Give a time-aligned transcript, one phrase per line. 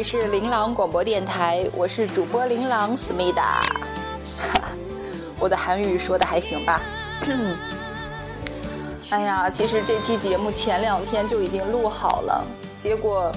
[0.00, 3.60] 里是琳琅广播电台，我是主播琳琅思密达。
[5.38, 6.80] 我的韩语说的还行吧？
[9.10, 12.42] 哎呀，其实这期节目前两天就已经录好了，
[12.78, 13.30] 结果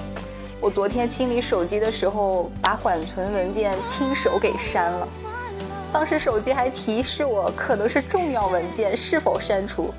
[0.58, 5.06] 我昨天清理手机的时候，把缓存文件亲手给删了。
[5.92, 9.92] 当时手机还提示我可能是重要文件，是否删除？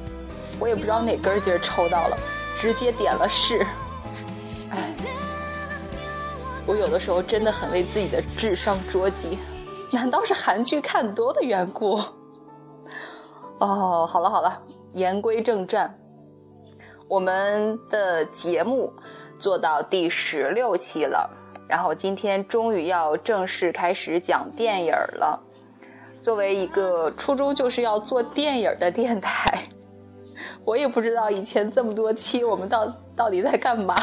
[0.57, 2.17] 我也不知道哪根筋抽到了，
[2.55, 3.63] 直接点了是。
[6.75, 9.39] 我有的时候真的很为自己的智商着急，
[9.93, 11.97] 难道是韩剧看多的缘故？
[13.59, 14.61] 哦，好了好了，
[14.93, 15.97] 言归正传，
[17.07, 18.91] 我们的节目
[19.39, 21.29] 做到第十六期了，
[21.69, 25.41] 然后今天终于要正式开始讲电影了。
[26.21, 29.69] 作为一个初衷就是要做电影的电台，
[30.65, 33.95] 我也不知道以前这么多期我们到到底在干嘛。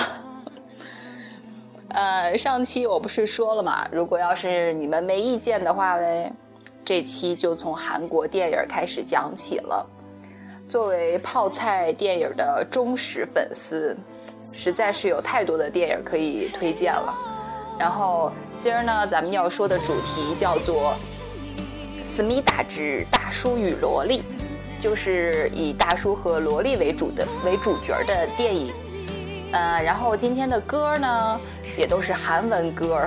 [1.92, 6.32] 呃，上期我不是说了嘛，如果要是你们没意见的话嘞，
[6.82, 9.86] 这期就从韩国电影开始讲起了。
[10.66, 13.94] 作为泡菜电影的忠实粉丝，
[14.54, 17.14] 实在是有太多的电影可以推荐了。
[17.78, 20.94] 然后今儿呢，咱们要说的主题叫做
[22.04, 24.20] 《思密达之大叔与萝莉》，
[24.78, 28.72] 就是以大叔和萝莉为主的为主角的电影。
[29.52, 31.40] 呃，然后今天的歌呢，
[31.76, 33.06] 也都是韩文歌。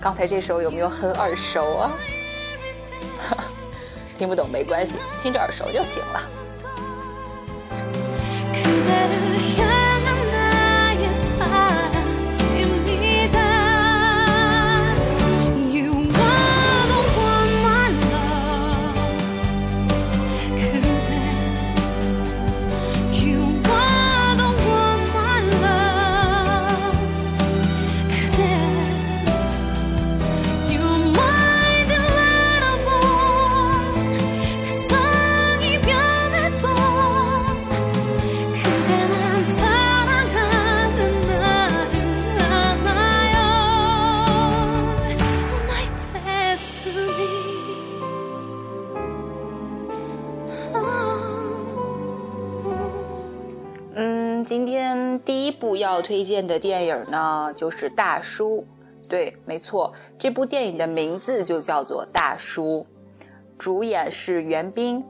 [0.00, 1.90] 刚才这首有没有很耳熟啊？
[4.16, 6.20] 听不懂没关系，听着耳熟就行了。
[54.46, 58.64] 今天第一部要推荐的电影呢，就是《大叔》。
[59.08, 62.86] 对，没错，这部电影的名字就叫做《大叔》，
[63.58, 65.04] 主演是袁冰。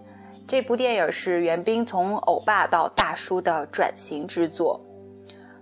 [0.48, 4.80] 这部电影是袁冰从欧巴到大叔的转型之作。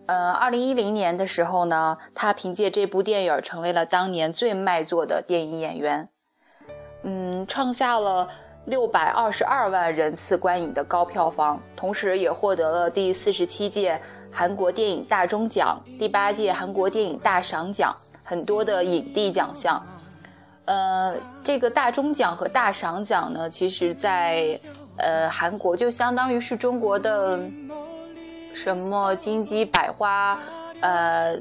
[0.07, 6.09] 呃，二零一零年的时候呢，他凭借这部电影成为了当年最卖座的电影演员。
[7.03, 8.29] 嗯，创下了
[8.67, 14.01] 六百二十二万人次观影的高票房，同时也获得了第四十七届
[14.33, 19.85] 韩国电影大钟奖、第八届韩国电影大赏奖很多的影帝奖项。
[20.65, 24.59] 呃，这个大钟奖和大赏奖呢，其实在
[24.97, 27.39] 呃韩国就相当于是中国的
[28.55, 30.41] 什么金鸡百花、
[30.81, 31.37] 呃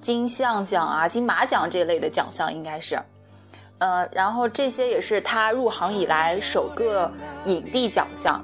[0.00, 3.00] 金像奖啊、金马奖这类的奖项，应该是。
[3.84, 7.12] 呃，然后这些也是他入行以来首个
[7.44, 8.42] 影帝奖项。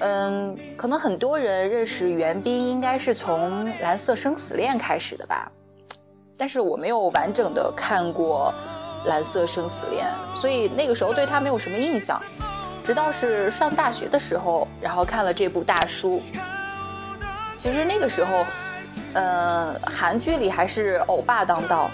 [0.00, 5.52] 嗯，可能很多人认识袁冰应该是从《蓝色生死恋》开始的吧，
[6.36, 8.52] 但是我没有完整的看过
[9.08, 12.20] 《蓝色生死恋》，所以那个时候对他没有什么印象。
[12.84, 16.16] 直到是上大学的时候，然后看了这部《大叔》。
[17.56, 18.44] 其实那个时候，
[19.12, 21.88] 呃，韩剧里还是欧巴当道，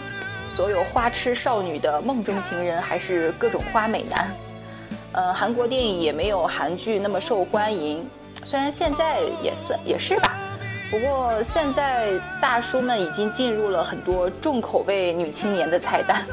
[0.55, 4.33] 所有花痴少女的梦中情人还是各种花美男。
[5.11, 8.09] 呃，韩国电影也没有韩剧那么受欢迎，
[8.45, 10.39] 虽然现在也算也是吧。
[10.93, 16.25] 不过现在大叔们已经进入了很多重口味女青年的菜单。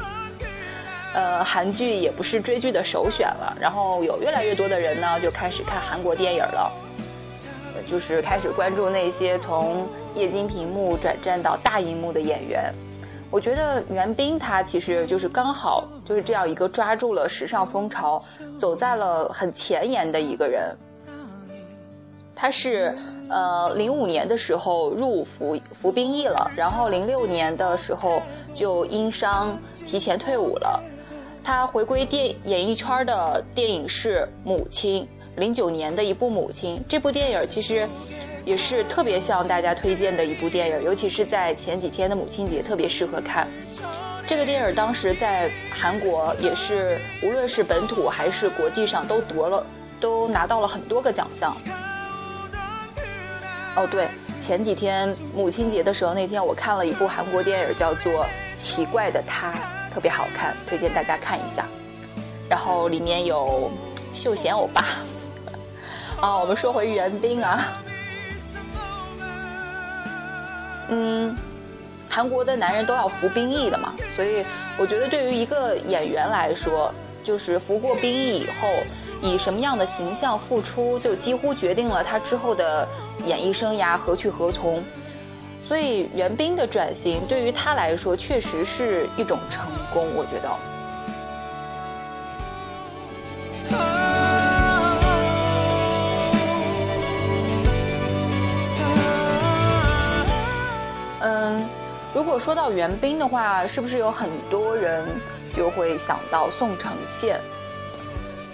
[1.14, 6.72] 呃，韩剧也不是追剧的首选了，然后有越来越多的人呢就开始看韩国电影了。
[7.88, 9.84] 就是开始关注那些从
[10.14, 12.72] 液晶屏幕转战到大荧幕的演员。
[13.32, 18.22] 我觉得袁冰他其实就是刚好就是这样一个抓住了时尚风潮，
[18.58, 20.76] 走在了很前沿的一个人。
[22.34, 22.94] 他是
[23.30, 28.20] 呃零五年的时候入伍服服兵役了，然后零六年的时候
[28.52, 30.82] 就因伤提前退伍了。
[31.42, 35.04] 他回归电演艺圈的电影是《母亲》，
[35.36, 36.76] 零九年的一部《母亲》。
[36.88, 37.88] 这部电影其实
[38.44, 43.48] 也是特别向大家推荐的一部电影，尤其是在前几天的母亲节特别适合看。
[44.26, 49.66] 这个电影当时在韩国也是，无论是本土还是国际上都夺了，
[50.00, 51.56] 都拿到了很多个奖项。
[53.74, 54.08] 哦，对，
[54.38, 58.24] 前几天母亲节的时候，那天我看了一部韩国电影，叫做
[58.56, 59.52] 《奇怪的他》，
[59.92, 61.66] 特别好看，推荐大家看一下。
[62.48, 63.70] 然后里面有
[64.12, 64.84] 秀贤欧巴。
[66.20, 67.72] 啊， 我们说回袁冰啊，
[70.92, 71.36] 嗯。
[72.14, 74.44] 韩国的男人都要服兵役的嘛，所以
[74.76, 76.92] 我觉得对于一个演员来说，
[77.24, 78.68] 就是服过兵役以后，
[79.22, 82.86] 以什么样的形象复出，就几乎决定了他之后的
[83.24, 84.84] 演艺生涯何去何从。
[85.64, 90.50] 所以袁冰的转型对于他来说，确实是一种成功，我觉得。
[102.14, 105.08] 如果说到袁冰的话，是不是有很多人
[105.52, 107.40] 就会想到宋承宪？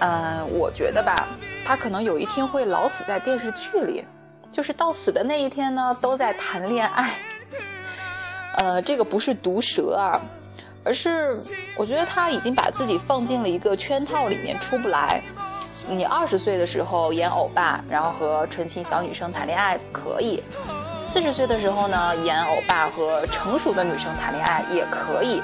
[0.01, 1.27] 嗯，我觉得吧，
[1.65, 4.05] 他可能有一天会老死在电视剧里，
[4.53, 7.11] 就是到死的那一天呢，都在谈恋爱。
[8.59, 10.21] 呃，这个不是毒舌啊，
[10.85, 11.37] 而是
[11.77, 15.21] 我觉得他已经把自己放进了一个圈套里面，出不来。
[15.89, 20.43] 你二十岁的时候演欧巴，然后和纯情小女生谈恋爱可以。
[21.01, 25.43] 四十岁的时候呢，演欧巴和成熟的女生谈恋爱也可以，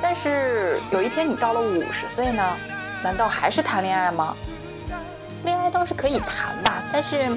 [0.00, 2.56] 但是有一天你到了五十岁呢，
[3.02, 4.34] 难道还是谈恋爱吗？
[5.44, 7.28] 恋爱倒是可以谈吧，但是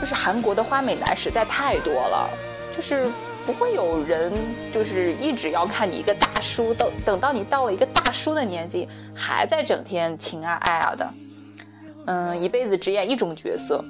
[0.00, 2.30] 就是韩国的花美男实在太多了，
[2.74, 3.10] 就是
[3.44, 4.32] 不会有人
[4.72, 11.10] 就是一直要看你一个大叔，等等到你到了一个大叔的年纪，还在整天情啊爱啊的，
[12.06, 13.84] 嗯，一辈子只演一种角色。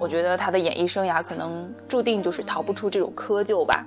[0.00, 3.86] 我觉得他的演艺生涯可能注定就是逃不出这种窠臼吧。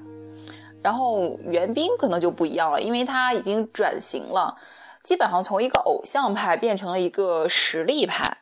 [0.83, 4.56] 然后袁冰可能就不一样了，因为他已经转型了，
[5.01, 8.38] 基本上从一个偶像派变成了一个实力派。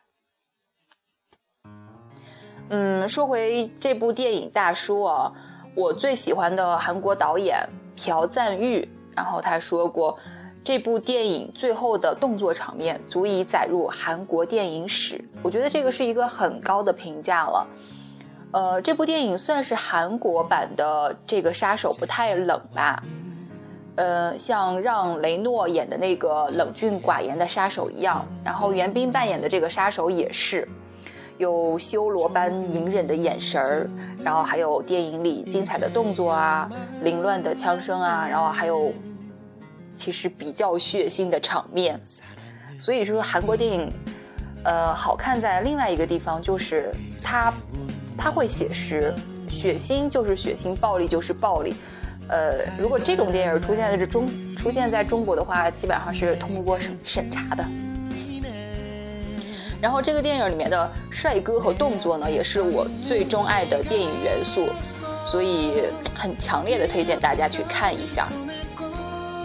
[2.68, 5.32] 嗯，说回这部电影《大叔》啊，
[5.74, 8.86] 我最喜欢的韩国导演朴赞玉，
[9.16, 10.18] 然后他说过。
[10.64, 17.66] 这部电影最后的动作场面足以载入韩国电影史，我觉得这个是一个很高的评价了。
[18.52, 23.02] 呃，这部电影算是韩国版的这个杀手不太冷吧？
[23.96, 30.68] 呃，像让雷诺演的那个冷峻寡言的杀手一样，然后袁彬扮演的这个杀手也是
[31.38, 33.90] 有修罗般隐忍的眼神儿，
[34.22, 36.70] 然后还有电影里精彩的动作啊，
[37.02, 38.92] 凌乱的枪声啊，然后还有。
[40.02, 42.00] 其实比较血腥的场面，
[42.76, 43.92] 所以说韩国电影，
[44.64, 46.92] 呃，好看在另外一个地方就是
[47.22, 47.54] 它，
[48.18, 49.14] 它会写实，
[49.48, 51.76] 血腥就是血腥，暴力就是暴力，
[52.28, 57.64] 呃，如果这种电影出现在这中出现在中国的话，基本上是通过审审查的。
[59.80, 64.68] 然后这个电影里面的帅哥和动作呢，也是我最钟爱的电影元素，
[65.24, 68.26] 所以很强烈的推荐大家去看一下。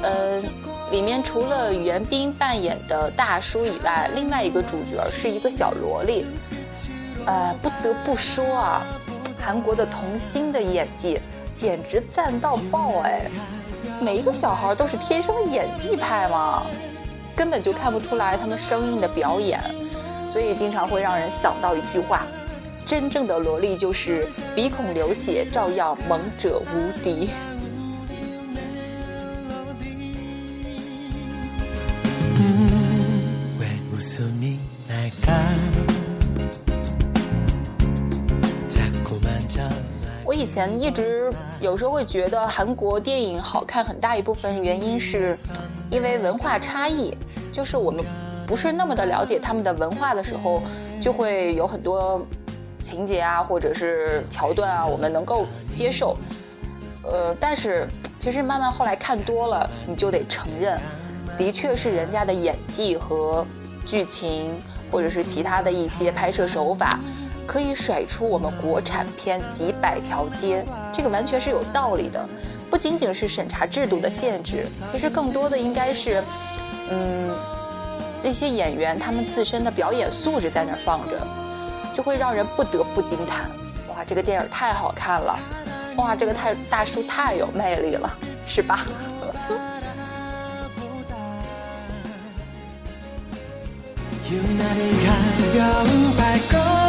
[0.01, 0.41] 呃，
[0.91, 6.25] 里面除了袁彬扮演的大叔以外，另外一个主角是一个小萝莉。
[7.25, 8.85] 呃，不得不说啊，
[9.39, 11.19] 韩国的童星的演技
[11.53, 13.23] 简直赞到爆哎！
[13.99, 16.63] 每一个小孩都是天生演技派嘛，
[17.35, 19.59] 根本就看不出来他们生硬的表演，
[20.31, 22.25] 所以经常会让人想到一句话：
[22.85, 27.29] 真正的萝莉就是鼻孔流血照样萌者无敌。
[40.37, 45.35] 以前一直有时候会觉得韩国电影好看，很大一部分原因是
[45.89, 47.17] 因为文化差异，
[47.51, 48.05] 就是我们
[48.45, 50.61] 不是那么的了解他们的文化的时候，
[51.01, 52.23] 就会有很多
[52.83, 56.15] 情节啊，或者是桥段啊，我们能够接受。
[57.03, 57.87] 呃，但是
[58.19, 60.79] 其实慢慢后来看多了，你就得承认。
[61.35, 63.43] 的确是人家的演技和
[63.87, 64.53] 剧情，
[64.91, 66.99] 或者是其他的一些拍摄手法，
[67.47, 72.23] 可以甩出我们国产片几百条街，这个完全是有道理的。
[72.69, 76.21] 不仅仅是审查制度的限制，其实更多的应该是，
[76.91, 77.33] 嗯，
[78.21, 81.17] 这些演员他们自身的表演素质在那儿放着。
[81.95, 83.49] 就会让人不得不惊叹：
[83.89, 85.39] 哇，这个电影太好看了！
[85.95, 88.85] 哇，这个太大叔太有魅力了，是吧
[94.29, 94.91] ？you never
[95.57, 96.86] got your back on？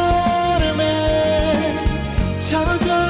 [2.48, 3.07] 찾아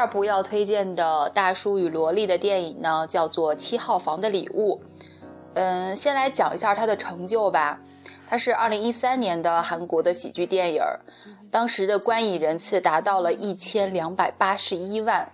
[0.00, 4.76] 第二部要推荐的大叔与萝莉的电影呢，叫做《七号房的礼物》。
[5.52, 7.78] 嗯，先来讲一下它的成就吧。
[8.26, 10.82] 它是二零一三年的韩国的喜剧电影，
[11.50, 15.30] 当时的观影人次达到了一千两百八十一万，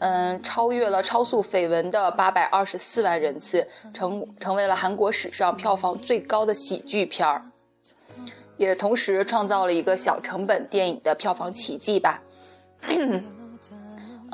[0.00, 7.44] 嗯，超越了超速绯闻的八百二十四万人次，成成为了韩国史上票房最高的喜剧片儿，
[8.56, 12.20] 也同时创造了一个小成本电影的票房奇迹吧。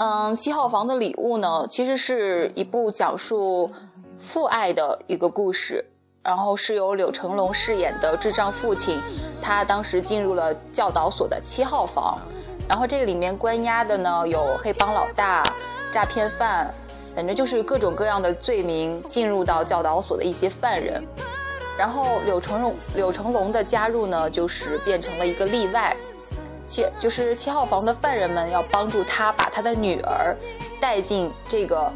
[0.01, 3.73] 嗯，七号房的礼物呢，其实是一部讲述
[4.17, 5.87] 父爱的一个故事，
[6.23, 8.97] 然后是由柳成龙饰演的智障父亲，
[9.43, 12.17] 他当时进入了教导所的七号房，
[12.69, 15.43] 然后这个里面关押的呢有黑帮老大、
[15.93, 16.73] 诈骗犯，
[17.17, 21.03] 反正就是各种各样的罪名进入到教导所的一些犯人，
[21.77, 25.97] 然后柳成龙柳成龙的加入呢，就是变成了一个例外。
[26.69, 30.37] 七就是七号房的犯人们要帮助他把他的女儿
[30.81, 31.91] 带进这个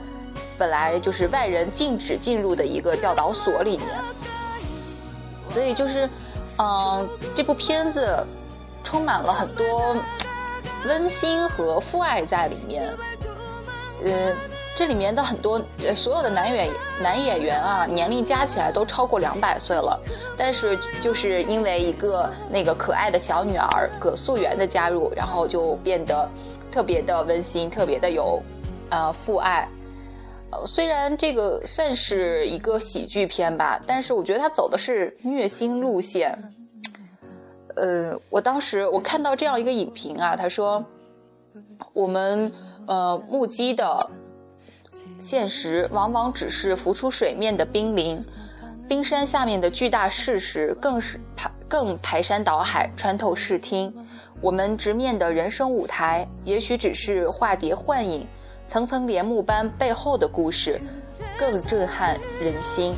[0.57, 3.89] 本来就是外人禁止进入的一个教导所里面，
[5.51, 6.09] 所以就是，
[6.59, 8.27] 嗯，这部片子
[8.83, 9.97] 充满了很多
[10.87, 12.89] 温馨和父爱在里面，
[14.05, 14.37] 嗯，
[14.75, 16.71] 这里面的很多呃所有的男演
[17.03, 20.01] 男演员啊，年龄加起来都超过两百岁了，
[20.37, 26.29] 但是就是因为一个那个可爱的小女儿葛素媛的加入，然后就变得
[26.71, 28.43] 特别的温馨，特别的有
[28.89, 29.69] 呃父爱。
[30.51, 36.55] 呃，虽然这个算是一个喜剧片吧，但是我觉得它走的是虐心路线。
[37.77, 40.85] 呃，我当时我看到这样一个影评啊，他说
[41.93, 42.53] 我们
[42.87, 44.11] 呃目击的
[45.23, 48.25] 现实往往只是浮出水面的冰凌，
[48.89, 53.95] 冰山下面的巨大事实更是排更排山倒海，穿透视听。
[54.41, 58.27] 我们直面的人生舞台，也许只是化蝶幻影，
[58.67, 60.81] 层层帘幕般背后的故事，
[61.39, 62.93] 更震撼人心。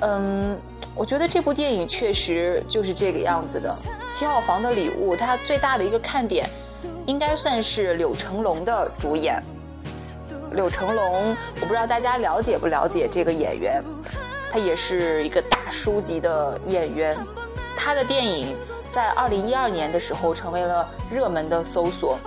[0.00, 0.54] 嗯，
[0.94, 3.74] 我觉得这部电影确实就是这个样子的。
[4.12, 6.46] 七号房的礼物，它最大的一个看点，
[7.06, 9.42] 应该算是柳成龙的主演。
[10.52, 13.82] 柳成龙，我不知道大家了解不了解这个演员，
[14.50, 17.16] 他也是一个大叔级的演员。
[17.76, 18.56] 他的电影
[18.90, 22.18] 在二零一二年的时候成为了热门的搜索，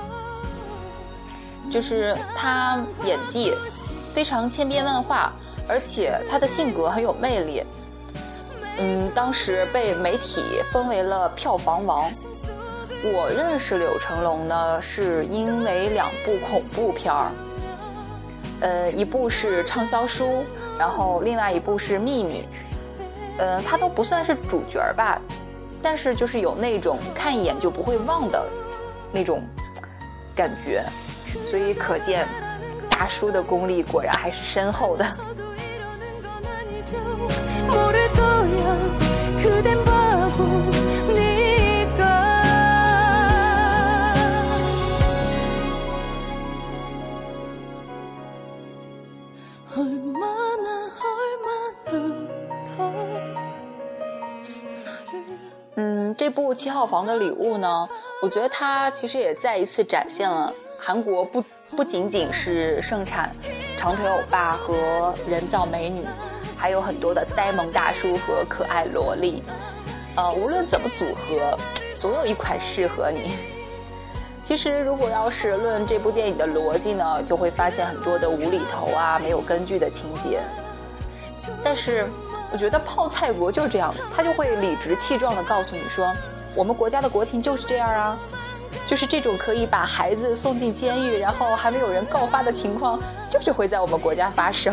[1.69, 3.53] 就是他演技
[4.13, 5.33] 非常千变万化，
[5.67, 7.63] 而且他的性格很有魅力。
[8.79, 12.11] 嗯，当时被媒体封为了票房王。
[13.03, 17.31] 我认识柳成龙呢，是因为两部恐怖片儿。
[18.63, 20.45] 呃，一部是畅销书，
[20.79, 22.47] 然后另外一部是秘密，
[23.37, 25.21] 呃，他都不算是主角吧，
[25.81, 28.47] 但是就是有那种看一眼就不会忘的
[29.11, 29.43] 那种
[30.33, 30.81] 感觉，
[31.45, 32.25] 所以可见
[32.89, 35.05] 大叔的功力果然还是深厚的。
[56.23, 57.85] 这部《七号房的礼物》呢，
[58.21, 61.43] 我觉得它其实也再一次展现了韩国不
[61.75, 63.35] 不仅仅是盛产
[63.77, 66.05] 长腿欧巴和人造美女，
[66.55, 69.43] 还有很多的呆萌大叔和可爱萝莉。
[70.15, 71.59] 呃，无论怎么组合，
[71.97, 73.33] 总有一款适合你。
[74.41, 80.39] 其实，如果要是论这部电影的逻辑呢，就会发现很多的无厘头啊、没有根据的情节。
[81.61, 82.07] 但是，
[82.53, 86.13] 我觉得泡菜国就是这样，他就会理直气壮地告诉你说，
[86.53, 88.19] 我们国家的国情就是这样啊，
[88.85, 94.71] 就是这种可以把孩子送进监狱，然后还没有人告发的情况，就是会在我们国家发生。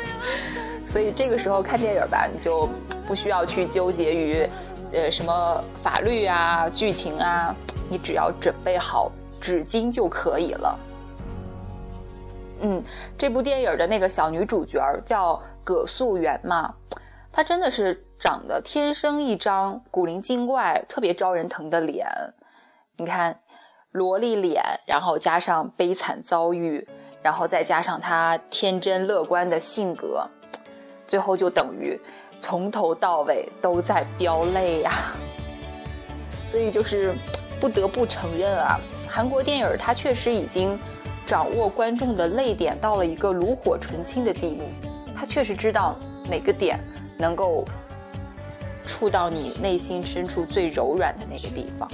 [0.86, 2.68] 所以这个时候看电影吧，你就
[3.06, 4.46] 不需要去纠结于，
[4.92, 7.56] 呃，什么法律啊、剧情啊，
[7.88, 10.78] 你只要准备好纸巾就可以了。
[12.62, 12.82] 嗯，
[13.16, 16.74] 这部电影的那个小女主角叫葛素媛嘛，
[17.30, 22.08] 她真的是长得天生一张古灵精怪、特别招人疼的脸。
[22.96, 23.38] 你看，
[23.92, 26.88] 萝莉脸，然后加上悲惨遭遇，
[27.22, 30.26] 然后再加上她天真乐观的性格。
[31.06, 32.00] 最后就等于
[32.40, 35.14] 从头到尾都在飙泪呀，
[36.44, 37.14] 所以就是
[37.60, 40.76] 不得不承认啊，韩国电影它确实已经
[41.24, 44.64] 掌握观众的泪点到了一个炉火纯青的地步，
[45.30, 45.96] 确实知道
[46.28, 46.76] 哪个点
[47.16, 47.64] 能够
[48.84, 51.88] 触到你内心深处最柔软的那个地方。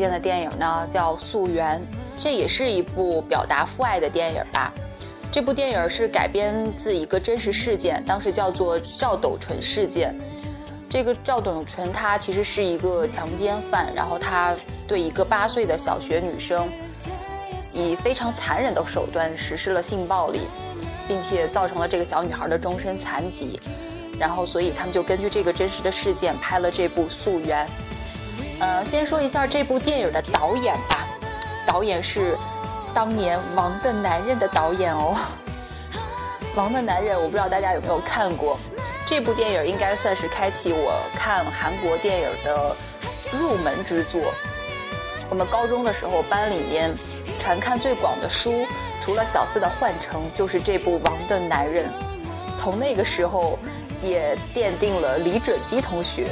[0.00, 1.78] 荐的电影呢叫《溯源》，
[2.16, 4.72] 这也是一部表达父爱的电影吧。
[5.30, 10.12] 这部电影是改编自一个真实事件，当时叫做赵斗淳事件。
[10.88, 14.56] 这个赵斗淳他其实是一个强奸犯，然后他
[14.88, 16.68] 对一个八岁的小学女生
[17.72, 20.48] 以非常残忍的手段实施了性暴力，
[21.06, 23.60] 并且造成了这个小女孩的终身残疾。
[24.18, 27.66] 然后，所以他们就根据这个真实的事件拍了这部《溯源》。
[28.60, 31.06] 呃，先说一下这部电影的导演吧，
[31.66, 32.36] 导演是
[32.92, 35.16] 当年《王的男人》的导演哦。
[36.56, 38.58] 《王的男人》，我不知道大家有没有看过，
[39.06, 42.76] 这部电影应该算是开启我看韩国电影的
[43.32, 44.20] 入门之作。
[45.30, 46.94] 我们高中的时候，班里面
[47.38, 48.66] 传看最广的书，
[49.00, 51.86] 除了小四的《幻城》，就是这部《王的男人》。
[52.54, 53.58] 从那个时候，
[54.02, 56.26] 也奠定了李准基同学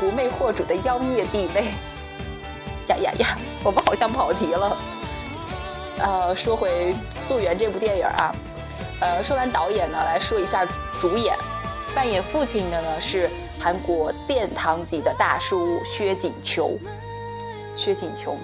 [0.00, 1.66] 狐媚惑主的妖孽地位。
[2.88, 4.76] 呀呀呀，我们好像跑题了。
[5.98, 8.34] 呃，说回《溯源》这部电影啊，
[9.00, 10.66] 呃，说完导演呢，来说一下
[10.98, 11.36] 主演。
[11.94, 13.28] 扮演父亲的呢是
[13.60, 16.78] 韩国殿堂级的大叔薛景求。
[17.76, 18.38] 薛景求，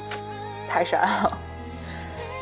[0.69, 1.39] 太帅了。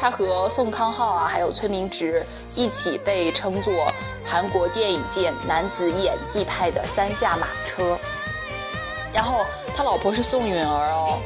[0.00, 3.87] 他和宋康昊啊，还有崔明植一起被称作
[4.24, 7.96] 韩国电影界男子演技派的三驾马车。
[9.14, 11.18] 然后他老婆是宋允儿哦，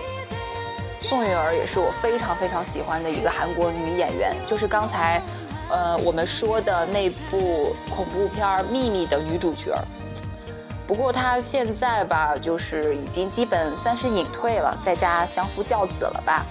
[1.00, 5.22] 宋允儿也是我非常非常喜欢的一个韩国女演员，就是刚才，
[5.70, 9.74] 呃，我们说的那部恐怖片《秘密》的女主角。
[10.86, 16.46] 不过她现在吧，就是已经基本算是隐退了，在家相夫教子了吧。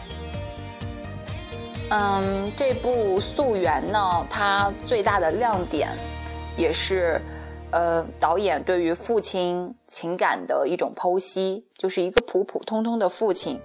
[1.89, 5.89] 嗯，这部《溯源》呢，它最大的亮点，
[6.55, 7.21] 也是，
[7.71, 13.59] 呃，导演对于父亲情感的一种剖析，就是一个普普通通的父亲，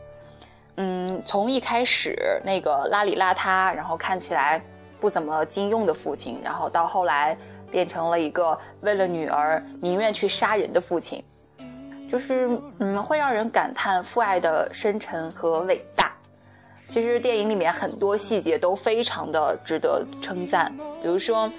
[0.77, 4.65] 嗯，从一开始那个邋里邋遢，然后看起来
[4.99, 7.38] 不怎么经用的父亲，然后到后来
[7.71, 11.23] 变成了一个为了女儿宁愿去杀人的父亲，
[12.11, 16.12] 就是嗯，会让人感叹父爱的深沉和伟大。
[16.88, 21.51] 其实电影里面很多细节都非常的值得称赞，比如说，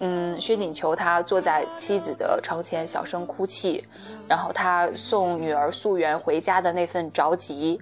[0.00, 3.84] 嗯，薛景求他坐在妻子的床前小声哭泣，
[4.26, 7.78] 然后他送女儿素媛回家的那份着急，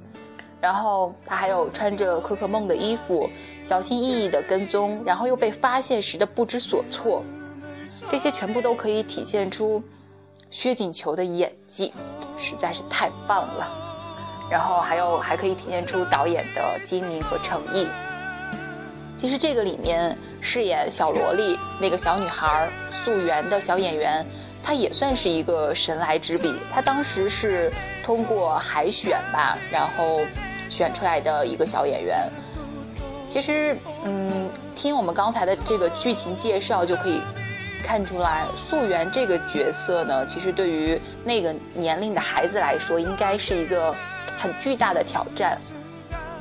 [0.61, 3.31] 然后他还有穿着可可梦的衣服，
[3.63, 7.23] 小心翼翼的跟踪，然后又被发现时的不知所措，
[8.11, 9.81] 这些全部都可以体现出
[10.51, 11.95] 薛景求的演技，
[12.37, 13.71] 实在是太棒了。
[14.51, 17.87] 然后还有还可以体现出导演的精明和诚意。
[19.19, 24.25] 其实这个里面饰演小萝莉那个小女孩素媛的小演员，
[24.63, 26.55] 她也算是一个神来之笔。
[26.71, 27.69] 她当时是
[28.05, 30.21] 通过海选吧，然后
[30.71, 32.31] 选出来的一个小演员。
[33.27, 37.21] 其实，嗯，听我们刚才的这个剧情介绍就可以
[37.83, 43.93] 看出来，素媛这个角色呢，其实对于那个年龄的孩子来说，应该是一个
[44.39, 45.59] 很巨大的挑战。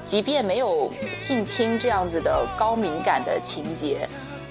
[0.07, 4.07] 即便没有性侵这样子的高敏感的情节，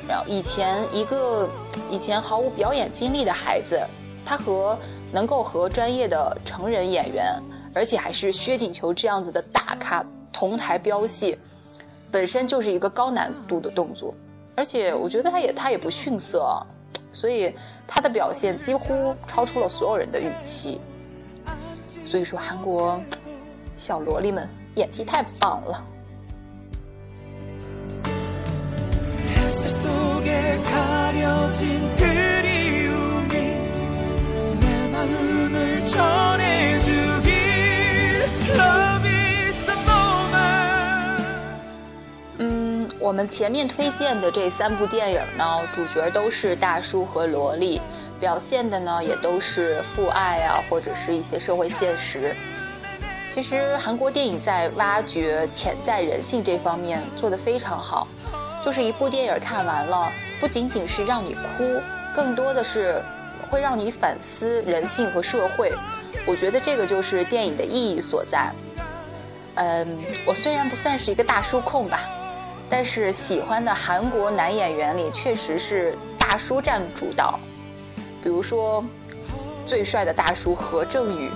[0.07, 1.49] 然后以前一个
[1.91, 3.81] 以前毫无表演经历的孩子，
[4.23, 4.79] 他和
[5.11, 7.35] 能够和专业的成人演员，
[7.73, 11.39] 而且还是薛景求这样子的大咖同台飙戏，
[12.11, 14.13] 本身就是一个高难度的动作，
[14.55, 16.55] 而且我觉得他也他也不逊色，
[17.15, 17.55] 所以
[17.87, 20.79] 他的表现几乎超出了所有人的预期。
[22.05, 23.01] 所以说，韩国
[23.75, 24.47] 小萝莉们。
[24.77, 25.85] 演技太棒了。
[42.39, 47.81] 嗯，我们前面推荐的这三部电影呢，主角都是大叔和萝莉，
[48.21, 52.37] 表现的呢也都是父爱啊，或者是一些社会现实。
[53.37, 58.09] 其实韩国电影在挖掘潜在人性这方面做得非常好，
[58.65, 61.79] 就是一部电影看完了，不仅仅是让你哭，
[62.15, 62.99] 更多的是
[63.51, 65.71] 会让你反思人性和社会。
[66.25, 68.51] 我觉得这个就是电影的意义所在。
[69.57, 72.01] 嗯，我虽然不算是一个大叔控吧，
[72.71, 77.39] 但是喜欢的韩国男演员里确实是大叔占主导，
[78.23, 78.83] 比如说
[79.67, 81.31] 最帅的大叔何正宇。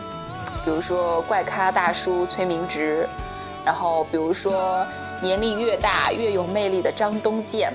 [0.65, 3.09] 比如说怪咖大叔崔明植，
[3.65, 4.87] 然后比如说
[5.23, 7.73] 年龄越大越有魅力的张东健，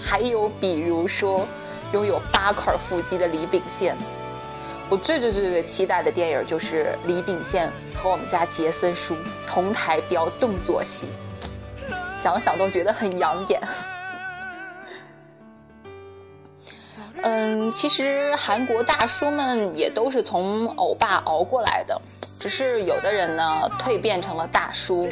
[0.00, 1.46] 还有比如说
[1.92, 3.96] 拥有八块腹肌的李秉宪。
[4.88, 11.08] 我最最最最期待的电影就是李秉宪和我们家杰森叔同台飙动作戏，
[12.12, 13.60] 想想都觉得很养眼。
[17.22, 22.00] 嗯，其实韩国大叔们也都是从欧巴熬过来的，
[22.40, 25.08] 只是有的人呢蜕变成了大叔，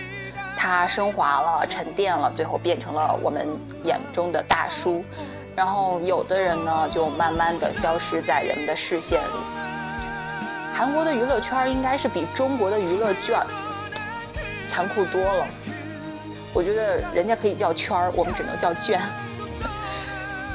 [0.56, 3.46] 他升华了、沉淀了，最后变成了我们
[3.84, 5.04] 眼中的大叔。
[5.54, 9.38] 然后有的人呢就慢慢的消失在人们的视线里。
[10.74, 13.38] 韩国的娱乐圈应该是比中国的娱乐圈
[14.66, 15.46] 残酷多了。
[16.52, 19.00] 我觉得人家可以叫圈儿，我们只能叫圈。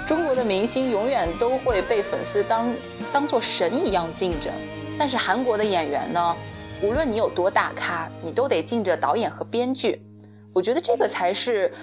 [0.07, 2.75] 中国的明星永远都会被粉丝当
[3.11, 4.53] 当做神一样敬着，
[4.99, 6.35] 但是韩国的演员呢，
[6.83, 10.05] 无论你有多大咖，你都得敬着导演和编剧。
[10.53, 11.73] 我觉得这个才是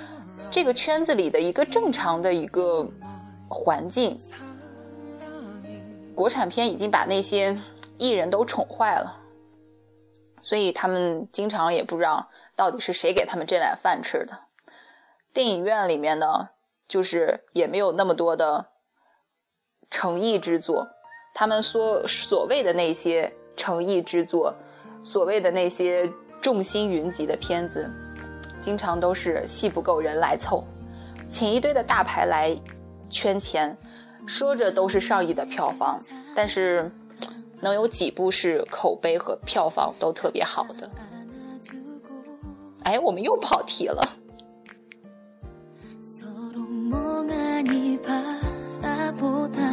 [0.53, 2.89] 这个圈子里的一个正常的一个
[3.49, 4.17] 环境。
[6.15, 7.59] 国产片已经把那些
[7.99, 9.21] 艺人都宠坏了，
[10.41, 14.39] 所以他们经常也不知道到底是谁给他们这碗饭吃的。
[15.33, 16.51] 电影院里面呢。
[16.93, 18.67] 就是也没有那么多的
[19.91, 20.89] 诚意之作，
[21.33, 24.55] 他们说所谓的那些诚意之作，
[25.03, 27.91] 所谓的那些众星云集的片子，
[28.61, 30.65] 经常都是戏不够人来凑，
[31.31, 32.55] 请一堆的大牌来
[33.09, 33.79] 圈钱，
[34.27, 35.99] 说着都是上亿的票房，
[36.37, 36.93] 但是
[37.63, 40.91] 能有几部是口碑和票房都特别好的？
[42.85, 44.07] 哎，我们又跑题了。
[49.23, 49.72] 孤单。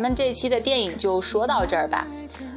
[0.00, 2.06] 咱们这期的电影就说到这儿吧。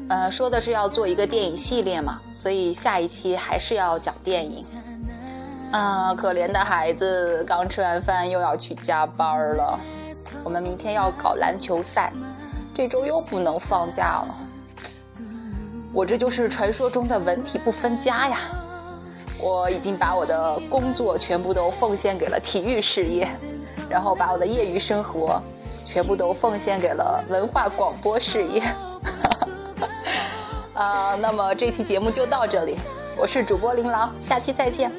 [0.08, 4.65] 呃，说的是要做一个电影系列嘛，所以下一期还是要讲电影。
[5.69, 9.77] 啊，可怜的孩子，刚吃完饭又要去加班了。
[10.45, 12.13] 我们明天要搞篮球赛，
[12.73, 14.36] 这周又不能放假了。
[15.91, 18.38] 我这就是传说中的文体不分家呀！
[19.38, 23.27] 我已经把我的工作全部都奉献给了体育事业，
[23.89, 25.41] 然后把我的业余生活
[25.86, 28.62] 全部都奉献给了文化广播事业。
[30.74, 32.76] 啊，那么这期节目就到这里，
[33.15, 34.91] 我是主播琳琅，下期再见，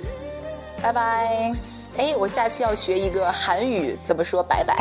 [0.81, 1.53] 拜拜。
[1.97, 4.75] 哎，我下期要学一个韩语，怎么说拜拜？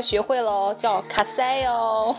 [0.00, 2.16] 学会了哦叫卡塞哦。